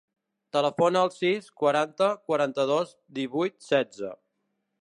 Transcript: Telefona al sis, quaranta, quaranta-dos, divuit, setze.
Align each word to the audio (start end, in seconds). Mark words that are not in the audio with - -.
Telefona 0.55 1.03
al 1.07 1.11
sis, 1.17 1.51
quaranta, 1.63 2.09
quaranta-dos, 2.31 2.97
divuit, 3.19 3.59
setze. 3.71 4.15